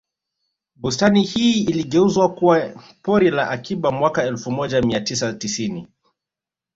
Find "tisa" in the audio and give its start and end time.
5.01-5.33